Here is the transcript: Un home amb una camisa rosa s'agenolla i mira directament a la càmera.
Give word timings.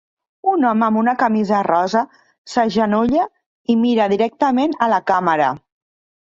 Un 0.51 0.63
home 0.67 0.85
amb 0.85 0.99
una 1.01 1.13
camisa 1.23 1.59
rosa 1.67 2.01
s'agenolla 2.53 3.27
i 3.75 3.77
mira 3.83 4.09
directament 4.15 4.75
a 4.87 4.91
la 4.95 5.03
càmera. 5.13 5.53